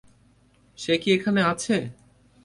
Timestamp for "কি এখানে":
1.01-1.41